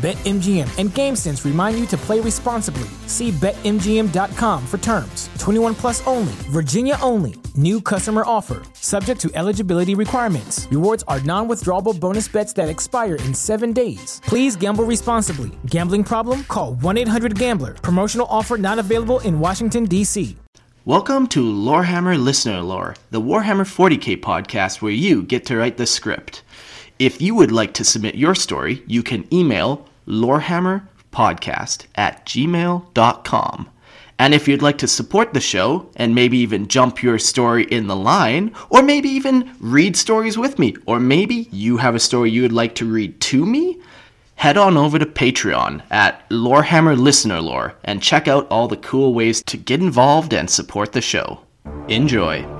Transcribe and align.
BetMGM 0.00 0.78
and 0.78 0.88
GameSense 0.88 1.44
remind 1.44 1.78
you 1.78 1.84
to 1.88 1.96
play 1.98 2.20
responsibly. 2.20 2.88
See 3.06 3.32
BetMGM.com 3.32 4.66
for 4.66 4.78
terms. 4.78 5.28
21 5.38 5.74
plus 5.74 6.06
only, 6.06 6.32
Virginia 6.48 6.96
only. 7.02 7.34
New 7.54 7.82
customer 7.82 8.22
offer, 8.24 8.62
subject 8.72 9.20
to 9.20 9.30
eligibility 9.34 9.94
requirements. 9.94 10.66
Rewards 10.70 11.04
are 11.06 11.20
non 11.20 11.48
withdrawable 11.48 12.00
bonus 12.00 12.28
bets 12.28 12.54
that 12.54 12.70
expire 12.70 13.16
in 13.16 13.34
seven 13.34 13.74
days. 13.74 14.22
Please 14.24 14.56
gamble 14.56 14.84
responsibly. 14.84 15.50
Gambling 15.66 16.04
problem? 16.04 16.44
Call 16.44 16.76
1 16.76 16.96
800 16.96 17.38
Gambler. 17.38 17.74
Promotional 17.74 18.26
offer 18.30 18.56
not 18.56 18.78
available 18.78 19.20
in 19.20 19.38
Washington, 19.38 19.84
D.C. 19.84 20.34
Welcome 20.86 21.26
to 21.26 21.44
Lorehammer 21.44 22.18
Listener 22.18 22.62
Lore, 22.62 22.96
the 23.10 23.20
Warhammer 23.20 23.66
40k 23.68 24.22
podcast 24.22 24.80
where 24.80 24.92
you 24.92 25.24
get 25.24 25.44
to 25.44 25.58
write 25.58 25.76
the 25.76 25.84
script. 25.84 26.42
If 26.98 27.20
you 27.20 27.34
would 27.34 27.52
like 27.52 27.74
to 27.74 27.84
submit 27.84 28.14
your 28.14 28.34
story, 28.34 28.82
you 28.86 29.02
can 29.02 29.26
email 29.34 29.86
lorehammerpodcast 30.10 31.86
at 31.94 32.26
gmail.com. 32.26 33.70
And 34.18 34.34
if 34.34 34.46
you'd 34.46 34.60
like 34.60 34.76
to 34.78 34.86
support 34.86 35.32
the 35.32 35.40
show 35.40 35.88
and 35.96 36.14
maybe 36.14 36.36
even 36.38 36.68
jump 36.68 37.02
your 37.02 37.18
story 37.18 37.64
in 37.64 37.86
the 37.86 37.96
line, 37.96 38.54
or 38.68 38.82
maybe 38.82 39.08
even 39.08 39.50
read 39.60 39.96
stories 39.96 40.36
with 40.36 40.58
me, 40.58 40.76
or 40.84 41.00
maybe 41.00 41.48
you 41.50 41.78
have 41.78 41.94
a 41.94 42.00
story 42.00 42.30
you 42.30 42.42
would 42.42 42.52
like 42.52 42.74
to 42.74 42.84
read 42.84 43.18
to 43.22 43.46
me, 43.46 43.78
head 44.34 44.58
on 44.58 44.76
over 44.76 44.98
to 44.98 45.06
Patreon 45.06 45.82
at 45.90 46.28
Lorehammer 46.28 46.98
Listener 46.98 47.40
Lore 47.40 47.74
and 47.84 48.02
check 48.02 48.28
out 48.28 48.46
all 48.50 48.68
the 48.68 48.76
cool 48.76 49.14
ways 49.14 49.42
to 49.44 49.56
get 49.56 49.80
involved 49.80 50.34
and 50.34 50.50
support 50.50 50.92
the 50.92 51.00
show. 51.00 51.40
Enjoy. 51.88 52.59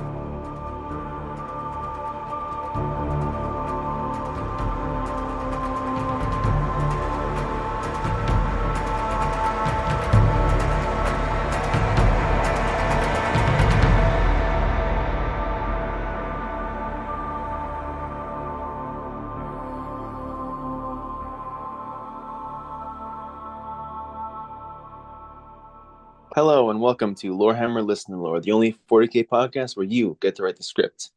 Hello 26.71 26.77
and 26.77 26.85
welcome 26.85 27.17
to 27.17 27.35
Lorehammer 27.35 27.85
Listener 27.85 28.17
Lore, 28.17 28.41
the 28.41 28.53
only 28.53 28.77
40k 28.89 29.27
podcast 29.27 29.77
where 29.77 29.85
you 29.85 30.17
get 30.21 30.37
to 30.37 30.45
write 30.45 30.55
the 30.55 30.63
script. 30.63 31.11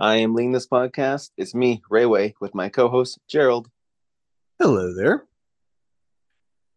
I 0.00 0.14
am 0.16 0.34
leading 0.34 0.52
this 0.52 0.66
podcast. 0.66 1.30
It's 1.36 1.54
me, 1.54 1.82
Rayway, 1.90 2.32
with 2.40 2.54
my 2.54 2.70
co-host 2.70 3.18
Gerald. 3.28 3.68
Hello 4.58 4.94
there. 4.94 5.26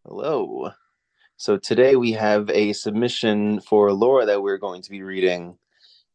Hello. 0.04 0.72
So 1.38 1.56
today 1.56 1.96
we 1.96 2.12
have 2.12 2.50
a 2.50 2.74
submission 2.74 3.62
for 3.62 3.94
Laura 3.94 4.26
that 4.26 4.42
we're 4.42 4.58
going 4.58 4.82
to 4.82 4.90
be 4.90 5.02
reading. 5.02 5.56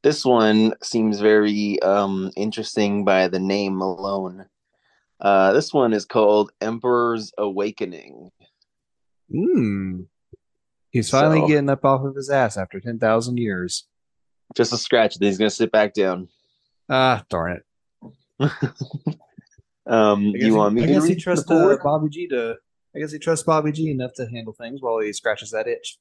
This 0.03 0.23
one 0.23 0.75
seems 0.84 1.19
very 1.19 1.81
um, 1.81 2.29
interesting 2.38 3.06
by 3.06 3.28
the 3.28 3.40
name 3.40 3.81
alone. 3.81 4.46
Uh, 5.19 5.52
this 5.53 5.73
one 5.73 5.94
is 5.94 6.06
called 6.06 6.52
Emperor's 6.62 7.34
Awakening. 7.40 8.29
Hmm. 9.31 10.02
He's 10.93 11.09
finally 11.09 11.41
So- 11.41 11.47
getting 11.47 11.69
up 11.69 11.83
off 11.83 12.05
of 12.05 12.15
his 12.15 12.29
ass 12.29 12.55
after 12.55 12.79
10,000 12.79 13.37
years. 13.37 13.85
Just 14.55 14.71
a 14.71 14.77
scratch, 14.77 15.15
then 15.17 15.27
he's 15.27 15.37
going 15.39 15.49
to 15.49 15.55
sit 15.55 15.71
back 15.71 15.93
down. 15.93 16.29
Ah, 16.89 17.25
darn 17.29 17.59
it. 17.59 17.63
Um, 19.85 20.21
you 20.27 20.55
want 20.55 20.73
me 20.75 20.83
I 20.83 20.85
to 20.85 20.93
guess 20.93 21.03
he 21.05 21.15
trusts 21.15 21.51
uh. 21.51 21.75
Bobby 21.83 22.07
G 22.07 22.25
to. 22.29 22.55
I 22.95 22.99
guess 22.99 23.11
he 23.11 23.19
trusts 23.19 23.43
Bobby 23.43 23.73
G 23.73 23.91
enough 23.91 24.13
to 24.15 24.25
handle 24.25 24.53
things 24.53 24.81
while 24.81 24.99
he 24.99 25.11
scratches 25.11 25.51
that 25.51 25.67
itch. 25.67 25.97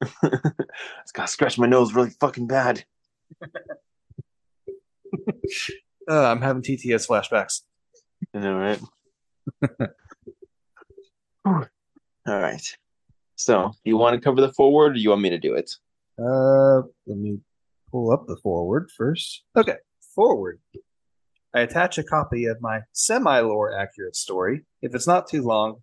It's 0.22 1.12
got 1.12 1.26
to 1.26 1.32
scratch 1.32 1.58
my 1.58 1.66
nose 1.66 1.92
really 1.92 2.08
fucking 2.18 2.46
bad. 2.46 2.84
Uh, 6.08 6.24
I'm 6.30 6.40
having 6.40 6.62
TTS 6.62 7.06
flashbacks. 7.06 7.60
You 8.32 8.40
know, 8.40 8.56
right? 8.58 8.80
All 11.44 12.40
right. 12.40 12.76
So, 13.40 13.72
you 13.84 13.96
want 13.96 14.14
to 14.14 14.20
cover 14.20 14.42
the 14.42 14.52
forward, 14.52 14.96
or 14.96 14.98
you 14.98 15.08
want 15.08 15.22
me 15.22 15.30
to 15.30 15.38
do 15.38 15.54
it? 15.54 15.72
Uh, 16.18 16.82
let 17.06 17.16
me 17.16 17.38
pull 17.90 18.12
up 18.12 18.26
the 18.26 18.36
forward 18.36 18.90
first. 18.94 19.44
Okay, 19.56 19.76
forward. 20.14 20.60
I 21.54 21.60
attach 21.60 21.96
a 21.96 22.02
copy 22.02 22.44
of 22.44 22.60
my 22.60 22.80
semi-lore 22.92 23.74
accurate 23.74 24.14
story. 24.14 24.66
If 24.82 24.94
it's 24.94 25.06
not 25.06 25.26
too 25.26 25.40
long, 25.40 25.76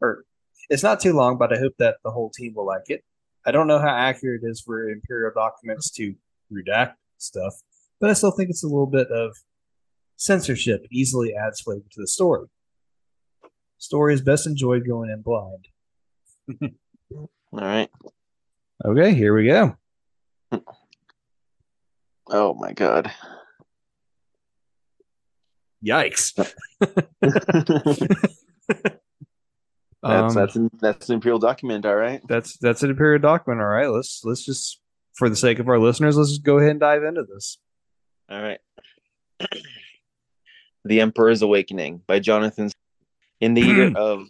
or 0.00 0.24
it's 0.68 0.84
not 0.84 1.00
too 1.00 1.12
long, 1.12 1.36
but 1.36 1.52
I 1.52 1.58
hope 1.58 1.72
that 1.80 1.96
the 2.04 2.12
whole 2.12 2.30
team 2.30 2.54
will 2.54 2.64
like 2.64 2.88
it. 2.88 3.02
I 3.44 3.50
don't 3.50 3.66
know 3.66 3.80
how 3.80 3.88
accurate 3.88 4.42
it 4.44 4.48
is 4.48 4.60
for 4.60 4.88
Imperial 4.88 5.32
documents 5.34 5.90
to 5.96 6.14
redact 6.52 6.94
stuff, 7.18 7.54
but 8.00 8.08
I 8.08 8.12
still 8.12 8.30
think 8.30 8.50
it's 8.50 8.62
a 8.62 8.68
little 8.68 8.86
bit 8.86 9.08
of 9.08 9.36
censorship 10.14 10.86
easily 10.92 11.34
adds 11.34 11.60
flavor 11.60 11.88
to 11.90 12.00
the 12.00 12.06
story. 12.06 12.46
Story 13.78 14.14
is 14.14 14.20
best 14.20 14.46
enjoyed 14.46 14.86
going 14.86 15.10
in 15.10 15.22
blind. 15.22 15.66
All 17.12 17.28
right. 17.52 17.90
Okay, 18.84 19.14
here 19.14 19.34
we 19.34 19.46
go. 19.46 19.76
Oh 22.28 22.54
my 22.54 22.72
god. 22.72 23.10
Yikes. 25.84 26.34
That's 30.02 30.34
Um, 30.34 30.34
that's 30.34 30.56
an, 30.56 30.70
that's 30.80 31.08
an 31.10 31.16
imperial 31.16 31.38
document, 31.38 31.84
all 31.84 31.94
right. 31.94 32.22
that's 32.26 32.56
that's 32.56 32.82
an 32.82 32.88
imperial 32.88 33.20
document. 33.20 33.60
All 33.60 33.68
right, 33.68 33.88
let's 33.88 34.22
let's 34.24 34.42
just 34.42 34.80
for 35.12 35.28
the 35.28 35.36
sake 35.36 35.58
of 35.58 35.68
our 35.68 35.78
listeners, 35.78 36.16
let's 36.16 36.30
just 36.30 36.42
go 36.42 36.56
ahead 36.56 36.70
and 36.70 36.80
dive 36.80 37.02
into 37.04 37.24
this. 37.24 37.58
All 38.30 38.40
right. 38.40 38.60
the 40.86 41.02
Emperor's 41.02 41.42
Awakening 41.42 42.00
by 42.06 42.18
Jonathan. 42.18 42.70
In 43.42 43.52
the 43.52 43.60
year 43.60 43.92
of 43.96 44.24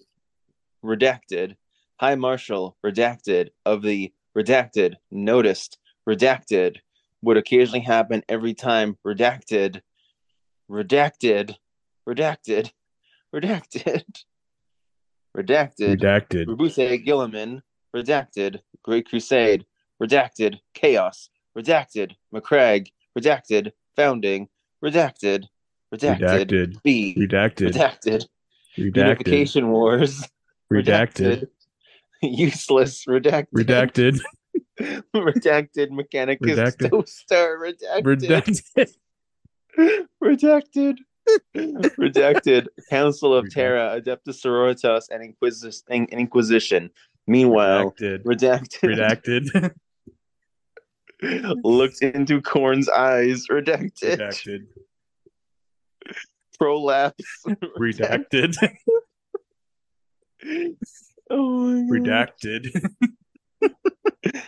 redacted, 0.84 1.54
High 2.00 2.14
Marshal 2.14 2.78
redacted 2.82 3.50
of 3.66 3.82
the 3.82 4.10
redacted 4.34 4.94
noticed 5.10 5.76
redacted 6.08 6.78
would 7.20 7.36
occasionally 7.36 7.80
happen 7.80 8.22
every 8.26 8.54
time 8.54 8.96
redacted 9.06 9.82
redacted 10.70 11.56
redacted 12.08 12.70
redacted 13.34 14.04
redacted 15.36 16.00
Redacted. 16.00 16.46
Roboute 16.48 17.04
Guilliman, 17.06 17.62
Redacted, 17.94 18.60
Great 18.82 19.08
Crusade, 19.08 19.64
Redacted, 20.02 20.58
Chaos, 20.74 21.28
Redacted, 21.56 22.16
Macragge, 22.34 22.88
Redacted, 23.16 23.70
Founding, 23.94 24.48
Redacted, 24.84 25.44
Redacted, 25.94 26.48
Redacted. 26.48 26.82
B, 26.82 27.14
Redacted. 27.16 27.74
Redacted, 27.74 28.26
Redacted. 28.76 28.96
Unification 28.96 29.68
Wars, 29.68 30.28
Redacted. 30.72 31.46
Useless, 32.22 33.04
Redacted, 33.06 33.48
Redacted. 33.54 34.20
Redacted, 35.14 35.90
Mechanicus, 35.90 36.38
Redacted. 36.40 36.90
Toaster, 36.90 37.58
Redacted, 37.58 38.02
Redacted. 38.02 38.94
Redacted. 40.24 40.96
Redacted. 41.56 42.66
Council 42.90 43.34
of 43.34 43.48
Terra, 43.50 44.00
Adeptus 44.00 44.42
Sororitas, 44.44 45.04
and 45.10 45.22
Inquis- 45.22 45.82
and 45.88 46.08
Inquisition. 46.08 46.90
Meanwhile, 47.26 47.92
Redacted. 47.92 48.24
redacted. 48.24 49.74
Redacted. 51.22 51.54
Looked 51.62 52.02
into 52.02 52.40
Khorne's 52.40 52.88
eyes. 52.88 53.46
Redacted. 53.50 54.18
Redacted. 54.18 54.66
Prolapse. 56.58 57.24
Redacted. 57.78 58.56
Oh. 61.30 61.86
Redacted. 61.90 62.68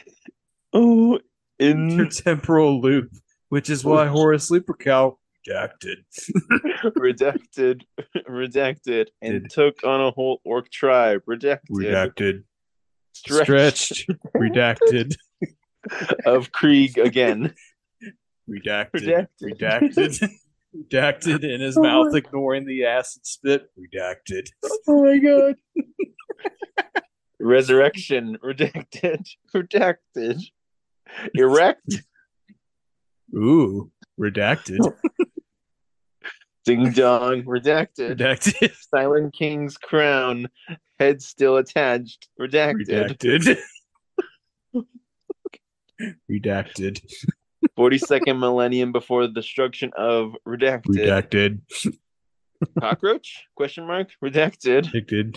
Oh, 0.75 1.19
in 1.59 1.91
intertemporal 1.91 2.81
loop, 2.81 3.11
which 3.51 3.69
is 3.69 3.85
why 3.85 4.07
oh. 4.07 4.11
Horus 4.11 4.49
Sleeper 4.49 4.75
redacted. 4.75 5.97
redacted, 6.97 7.83
redacted, 8.29 9.09
and 9.21 9.43
Did. 9.43 9.51
took 9.51 9.85
on 9.85 10.01
a 10.01 10.11
whole 10.11 10.41
orc 10.45 10.71
tribe. 10.71 11.23
Redacted, 11.29 11.61
Redacted. 11.71 12.45
stretched, 13.13 13.95
Stretched. 13.95 14.11
Redacted. 14.35 15.15
of 16.25 16.53
Krieg 16.53 16.97
again. 16.99 17.55
Redacted. 18.49 19.29
Redacted. 19.43 19.59
Redacted. 19.61 20.31
Redacted 20.75 21.45
in 21.45 21.61
his 21.61 21.77
oh 21.77 21.83
mouth, 21.83 22.15
ignoring 22.15 22.65
the 22.65 22.87
acid 22.87 23.27
spit. 23.27 23.71
Redacted. 23.79 24.49
Oh 24.89 25.05
my 25.05 25.19
god. 25.19 25.57
Resurrection, 27.41 28.39
redacted, 28.43 29.27
redacted, 29.55 30.41
erect, 31.35 32.03
Ooh. 33.35 33.91
Redacted. 34.21 34.79
ding 36.65 36.93
dong, 36.93 37.43
redacted, 37.45 38.19
Redacted. 38.19 38.75
Silent 38.77 39.35
King's 39.35 39.77
crown, 39.77 40.49
head 41.01 41.21
still 41.23 41.57
attached, 41.57 42.29
redacted, 42.41 43.17
Redacted. 43.19 43.59
Redacted. 46.31 47.01
42nd 47.79 48.39
millennium 48.39 48.93
before 48.93 49.27
the 49.27 49.33
destruction 49.33 49.93
of 49.97 50.35
redacted, 50.47 50.85
Redacted. 50.87 51.61
cockroach? 52.79 53.45
Question 53.57 53.87
mark, 53.87 54.11
redacted, 54.23 54.85
Redacted. 54.93 55.37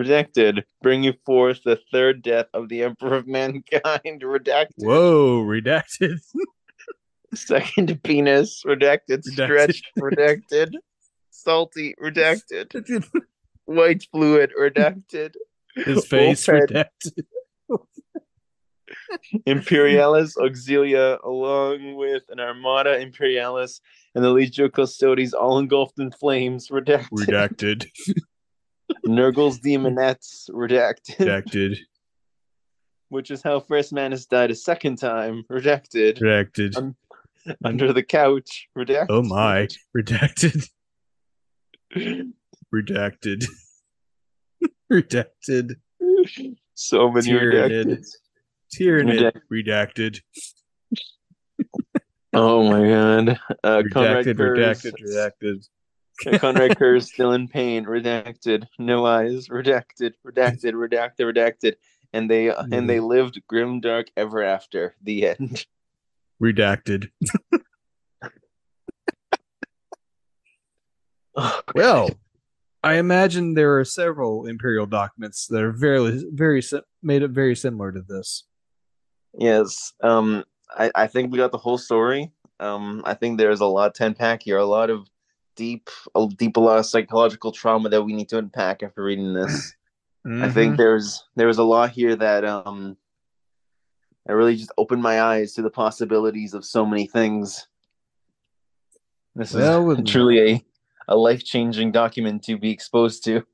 Redacted, 0.00 0.64
bringing 0.82 1.14
forth 1.24 1.60
the 1.64 1.78
third 1.92 2.22
death 2.22 2.46
of 2.54 2.68
the 2.68 2.82
Emperor 2.82 3.16
of 3.16 3.26
Mankind. 3.26 3.62
Redacted. 4.22 4.68
Whoa. 4.78 5.42
Redacted. 5.42 6.18
Second 7.34 8.02
penis, 8.02 8.62
redacted, 8.64 9.22
Redacted. 9.22 9.24
stretched, 9.24 9.86
redacted, 9.98 10.70
salty, 11.30 11.94
redacted, 12.00 13.04
white 13.66 14.04
fluid, 14.12 14.52
redacted, 14.58 15.34
His 15.74 16.06
face 16.06 16.46
Wolfhead. 16.46 16.86
redacted. 17.04 17.24
Imperialis 19.44 20.36
Auxilia, 20.36 21.18
along 21.24 21.96
with 21.96 22.22
an 22.30 22.40
Armada 22.40 22.98
Imperialis 23.00 23.80
and 24.14 24.24
the 24.24 24.32
Legio 24.32 24.72
Custodes, 24.72 25.34
all 25.34 25.58
engulfed 25.58 25.98
in 25.98 26.12
flames, 26.12 26.68
redacted. 26.68 27.08
Redacted. 27.12 27.86
Nurgle's 29.04 29.60
Demonettes, 29.60 30.50
redacted, 30.50 31.16
Redacted. 31.18 31.76
which 33.08 33.30
is 33.30 33.42
how 33.42 33.60
Ferrus 33.60 33.92
Manus 33.92 34.26
died 34.26 34.50
a 34.50 34.54
second 34.54 34.96
time, 34.96 35.44
redacted. 35.50 36.20
Redacted. 36.20 36.76
Um, 36.76 36.96
Under 37.64 37.92
the 37.92 38.02
couch, 38.02 38.68
redacted. 38.76 39.06
Oh 39.08 39.22
my. 39.22 39.68
Redacted. 39.96 40.68
Redacted. 42.74 43.44
Redacted. 44.92 45.76
So 46.74 47.10
many 47.10 47.26
Tyranid. 47.30 47.86
redacted. 47.86 48.06
Tyranid. 48.74 49.40
Redacted. 49.52 50.20
Oh 52.34 52.68
my 52.68 52.88
god. 52.88 53.40
Uh, 53.64 53.82
Redacted. 53.82 54.36
Curze, 54.36 54.36
Redacted. 54.36 54.92
Redacted. 55.02 55.68
Konrad 56.24 56.76
still 57.02 57.32
in 57.32 57.48
pain. 57.48 57.84
Redacted. 57.84 58.66
No 58.78 59.06
eyes. 59.06 59.48
Redacted. 59.48 60.14
Redacted. 60.26 60.72
Redacted. 60.72 61.20
Redacted. 61.20 61.74
And 62.12 62.30
they 62.30 62.48
and 62.48 62.88
they 62.88 63.00
lived 63.00 63.42
grim 63.46 63.80
dark 63.80 64.06
ever 64.16 64.42
after. 64.42 64.94
The 65.02 65.28
end. 65.28 65.66
Redacted. 66.42 67.10
Well, 71.74 72.08
I 72.82 72.94
imagine 72.94 73.52
there 73.52 73.78
are 73.78 73.84
several 73.84 74.46
imperial 74.46 74.86
documents 74.86 75.46
that 75.48 75.62
are 75.62 75.72
very, 75.72 76.24
very 76.32 76.62
made 77.02 77.22
up 77.22 77.30
very 77.30 77.54
similar 77.54 77.92
to 77.92 78.02
this. 78.02 78.44
Yes. 79.38 79.92
Um. 80.02 80.44
I 80.70 80.90
I 80.94 81.06
think 81.06 81.30
we 81.30 81.38
got 81.38 81.52
the 81.52 81.58
whole 81.58 81.78
story. 81.78 82.32
Um. 82.58 83.02
I 83.04 83.14
think 83.14 83.36
there's 83.36 83.60
a 83.60 83.66
lot 83.66 83.94
to 83.96 84.06
unpack 84.06 84.42
here. 84.42 84.56
A 84.56 84.64
lot 84.64 84.88
of 84.88 85.06
deep, 85.56 85.88
a 86.14 86.26
deep, 86.36 86.56
a 86.56 86.60
lot 86.60 86.78
of 86.78 86.86
psychological 86.86 87.50
trauma 87.50 87.88
that 87.88 88.02
we 88.02 88.12
need 88.12 88.28
to 88.28 88.38
unpack 88.38 88.82
after 88.82 89.02
reading 89.02 89.32
this. 89.34 89.74
I 90.24 90.28
Mm-hmm. 90.28 90.50
think 90.52 90.76
there's 90.76 91.24
there 91.36 91.46
was 91.46 91.58
a 91.58 91.64
lot 91.64 91.90
here 91.90 92.14
that 92.16 92.44
um 92.44 92.96
I 94.28 94.32
really 94.32 94.56
just 94.56 94.72
opened 94.76 95.00
my 95.02 95.20
eyes 95.22 95.52
to 95.54 95.62
the 95.62 95.70
possibilities 95.70 96.52
of 96.52 96.64
so 96.64 96.84
many 96.84 97.06
things. 97.06 97.68
This 99.36 99.50
is 99.54 99.56
Well, 99.60 99.84
with- 99.86 100.06
truly 100.12 100.52
a 100.52 100.64
a 101.08 101.16
life 101.16 101.44
changing 101.44 101.92
document 101.92 102.42
to 102.44 102.58
be 102.58 102.70
exposed 102.70 103.22
to. 103.24 103.46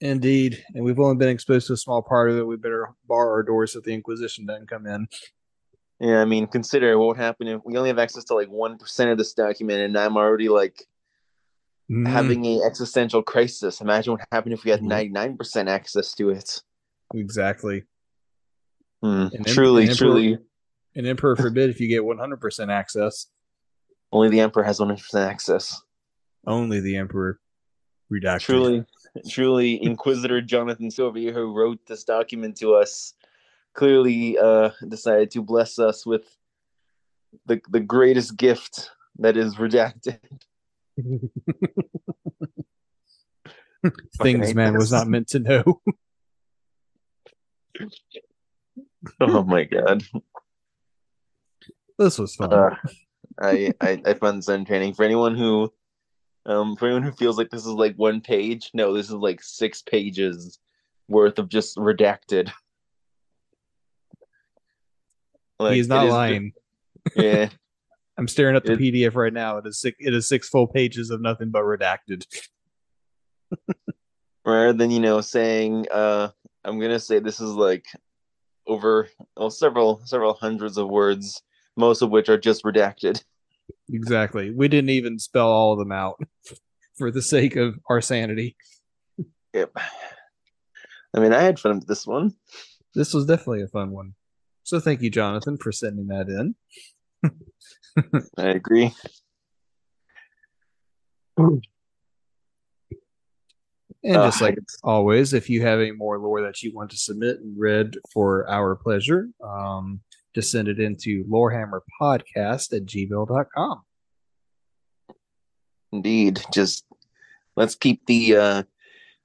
indeed, 0.00 0.64
and 0.74 0.84
we've 0.84 1.00
only 1.00 1.16
been 1.16 1.28
exposed 1.30 1.66
to 1.66 1.72
a 1.72 1.76
small 1.76 2.00
part 2.02 2.30
of 2.30 2.36
it. 2.38 2.46
We 2.46 2.56
better 2.56 2.90
bar 3.08 3.32
our 3.32 3.42
doors 3.42 3.74
if 3.74 3.82
the 3.82 3.92
Inquisition 3.92 4.46
doesn't 4.46 4.68
come 4.68 4.86
in. 4.86 5.08
Yeah, 5.98 6.20
I 6.20 6.24
mean, 6.24 6.46
consider 6.46 6.96
what 6.98 7.08
would 7.08 7.16
happen 7.16 7.48
if 7.48 7.60
we 7.64 7.76
only 7.76 7.88
have 7.90 7.98
access 7.98 8.22
to 8.24 8.34
like 8.34 8.48
one 8.48 8.78
percent 8.78 9.10
of 9.10 9.18
this 9.18 9.34
document, 9.34 9.80
and 9.80 9.98
I'm 9.98 10.16
already 10.16 10.48
like 10.48 10.86
Mm-hmm. 11.92 12.06
having 12.06 12.44
a 12.46 12.62
existential 12.62 13.22
crisis. 13.22 13.80
Imagine 13.82 14.14
what 14.14 14.26
happened 14.32 14.54
if 14.54 14.64
we 14.64 14.70
had 14.70 14.80
Mhm. 14.80 14.84
ninety 14.88 15.08
nine 15.10 15.36
percent 15.36 15.68
access 15.68 16.14
to 16.14 16.30
it. 16.30 16.62
exactly. 17.14 17.84
And 19.02 19.34
em- 19.34 19.44
Truly, 19.44 19.82
emperor- 19.82 19.96
truly, 19.96 20.38
And 20.94 21.06
Emperor 21.06 21.36
forbid 21.46 21.68
if 21.70 21.80
you 21.80 21.88
get 21.88 22.02
100% 22.02 22.70
access. 22.70 23.26
only 24.12 24.28
the 24.30 24.40
emperor 24.40 24.62
has 24.62 24.78
one 24.78 24.88
hundred 24.88 25.02
percent 25.02 25.30
access. 25.30 25.82
Only 26.46 26.80
the 26.80 26.96
Emperor. 26.96 27.40
Redacted. 28.12 28.40
truly 28.40 28.84
truly 29.28 29.82
inquisitor 29.90 30.40
jonathan 30.42 30.90
sylvia 30.90 31.32
who 31.32 31.54
wrote 31.54 31.78
this 31.86 32.04
document 32.04 32.56
to 32.58 32.74
us 32.74 33.14
clearly 33.74 34.36
uh 34.38 34.68
decided 34.88 35.30
to 35.30 35.40
bless 35.42 35.78
us 35.78 36.04
with 36.04 36.24
the 37.46 37.58
the 37.70 37.80
greatest 37.80 38.36
gift 38.36 38.90
that 39.18 39.36
is 39.38 39.54
redacted 39.56 40.18
Things 44.22 44.54
man 44.54 44.74
was 44.74 44.92
not 44.92 45.08
meant 45.08 45.28
to 45.28 45.38
know. 45.38 45.80
oh 49.20 49.42
my 49.44 49.64
god 49.64 50.02
this 51.98 52.18
was 52.18 52.34
fun. 52.36 52.52
uh, 52.52 52.76
I, 53.40 53.72
I 53.80 54.00
i 54.04 54.14
found 54.14 54.38
this 54.38 54.48
entertaining 54.48 54.94
for 54.94 55.04
anyone 55.04 55.36
who 55.36 55.72
um 56.46 56.76
for 56.76 56.86
anyone 56.86 57.02
who 57.02 57.12
feels 57.12 57.38
like 57.38 57.50
this 57.50 57.62
is 57.62 57.68
like 57.72 57.96
one 57.96 58.20
page 58.20 58.70
no 58.74 58.92
this 58.92 59.06
is 59.06 59.12
like 59.14 59.42
six 59.42 59.82
pages 59.82 60.58
worth 61.08 61.38
of 61.38 61.48
just 61.48 61.76
redacted 61.76 62.50
Like, 65.58 65.74
He's 65.74 65.88
not 65.88 66.08
lying. 66.08 66.52
yeah 67.14 67.48
I'm 68.18 68.28
staring 68.28 68.56
at 68.56 68.64
the 68.64 68.72
It- 68.74 68.78
PDF 68.80 69.14
right 69.16 69.32
now. 69.32 69.56
It 69.58 69.66
is 69.66 69.80
six, 69.80 69.96
it 70.00 70.12
is 70.14 70.28
six 70.28 70.48
full 70.48 70.66
pages 70.66 71.10
of 71.10 71.20
nothing 71.20 71.50
but 71.50 71.62
redacted. 71.62 72.24
rather 74.44 74.72
than 74.72 74.90
you 74.90 74.98
know 74.98 75.20
saying 75.20 75.86
uh 75.92 76.28
i'm 76.64 76.80
gonna 76.80 76.98
say 76.98 77.18
this 77.20 77.38
is 77.40 77.50
like 77.52 77.84
over 78.66 79.08
well, 79.36 79.50
several 79.50 80.00
several 80.04 80.34
hundreds 80.34 80.76
of 80.78 80.88
words 80.88 81.42
most 81.76 82.02
of 82.02 82.10
which 82.10 82.28
are 82.28 82.38
just 82.38 82.64
redacted 82.64 83.22
Exactly. 83.92 84.50
We 84.50 84.68
didn't 84.68 84.90
even 84.90 85.18
spell 85.18 85.48
all 85.48 85.72
of 85.72 85.78
them 85.78 85.92
out 85.92 86.20
for 86.98 87.10
the 87.12 87.22
sake 87.22 87.54
of 87.56 87.78
our 87.88 88.00
sanity. 88.00 88.56
yep 89.54 89.70
i 91.14 91.20
mean 91.20 91.32
i 91.32 91.40
had 91.40 91.58
fun 91.60 91.76
with 91.78 91.86
this 91.86 92.06
one 92.06 92.34
This 92.94 93.14
was 93.14 93.26
definitely 93.26 93.62
a 93.62 93.68
fun 93.68 93.90
one. 93.92 94.14
So 94.64 94.80
thank 94.80 95.02
you, 95.02 95.10
Jonathan, 95.10 95.56
for 95.56 95.72
sending 95.72 96.08
that 96.08 96.28
in. 96.28 96.54
I 98.38 98.48
agree 98.48 98.92
And 104.04 104.16
Uh, 104.16 104.26
just 104.26 104.42
like 104.42 104.58
always, 104.82 105.32
if 105.32 105.48
you 105.48 105.62
have 105.62 105.78
any 105.78 105.92
more 105.92 106.18
lore 106.18 106.42
that 106.42 106.60
you 106.62 106.72
want 106.74 106.90
to 106.90 106.96
submit 106.96 107.38
and 107.38 107.56
read 107.58 107.94
for 108.12 108.48
our 108.50 108.74
pleasure, 108.74 109.28
um, 109.44 110.00
just 110.34 110.50
send 110.50 110.66
it 110.68 110.80
into 110.80 111.24
lorehammerpodcast 111.24 112.72
at 112.74 112.84
gmail.com. 112.86 113.82
indeed 115.92 116.42
just 116.52 116.84
let's 117.54 117.74
keep 117.74 118.04
the 118.06 118.34
uh 118.34 118.62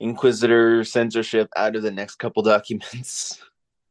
inquisitor 0.01 0.83
censorship 0.83 1.47
out 1.55 1.75
of 1.77 1.81
the 1.81 1.91
next 1.91 2.15
couple 2.15 2.43
documents 2.43 3.41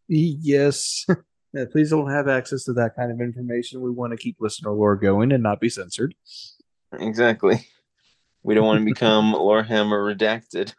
Yes. 0.09 1.05
Please 1.65 1.91
don't 1.91 2.11
have 2.11 2.29
access 2.29 2.65
to 2.65 2.73
that 2.75 2.95
kind 2.97 3.11
of 3.11 3.21
information. 3.21 3.81
We 3.81 3.91
want 3.91 4.13
to 4.13 4.17
keep 4.17 4.37
listener 4.41 4.71
lore 4.73 4.97
going 4.97 5.33
and 5.33 5.43
not 5.43 5.61
be 5.61 5.69
censored. 5.69 6.15
exactly 6.93 7.67
we 8.43 8.55
don't 8.55 8.67
want 8.67 8.81
to 8.81 8.85
become 8.93 9.33
lorehammer 9.33 10.15
redacted 10.15 10.73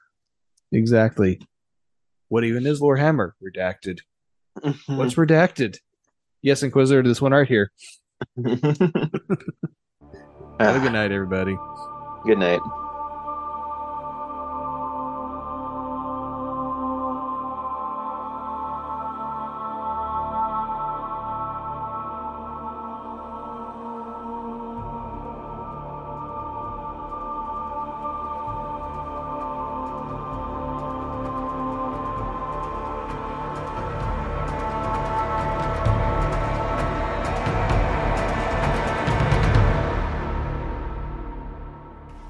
Exactly. 0.72 1.40
What 2.30 2.44
even 2.44 2.66
is 2.66 2.82
Lorehammer? 2.82 3.32
Redacted. 3.44 4.00
Mm-hmm. 4.60 4.98
What's 4.98 5.16
redacted? 5.16 5.78
Yes, 6.42 6.64
Inquisitor, 6.64 7.04
this 7.04 7.22
one 7.22 7.32
right 7.32 7.48
here. 7.48 7.72
Have 8.46 8.56
a 10.60 10.80
good 10.80 10.94
night, 10.94 11.12
everybody. 11.12 11.56
Good 12.26 12.40
night. 12.40 12.60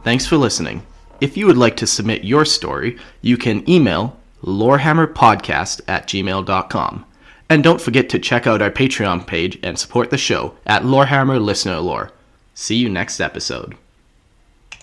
Thanks 0.08 0.26
for 0.26 0.38
listening. 0.38 0.84
If 1.20 1.36
you 1.36 1.48
would 1.48 1.58
like 1.58 1.76
to 1.76 1.86
submit 1.86 2.24
your 2.24 2.46
story, 2.46 2.98
you 3.22 3.36
can 3.36 3.70
email 3.70 4.18
lorehammerpodcast 4.42 5.82
at 5.86 6.08
gmail.com. 6.08 7.06
And 7.50 7.62
don't 7.62 7.82
forget 7.82 8.08
to 8.12 8.18
check 8.18 8.48
out 8.48 8.62
our 8.62 8.72
Patreon 8.72 9.28
page 9.28 9.60
and 9.62 9.78
support 9.78 10.10
the 10.10 10.18
show 10.18 10.54
at 10.66 10.84
Lorehammer 10.84 11.44
Listener 11.44 11.82
Lore. 11.82 12.14
See 12.54 12.78
you 12.78 12.88
next 12.88 13.20
episode. 13.20 13.76